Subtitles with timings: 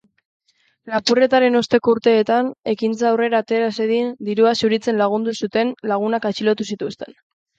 [0.93, 7.17] Lapurretaren osteko urteetan, ekintza aurrera atera zedin dirua zuritzen lagundu zuten lagunak atxilotu zituzten.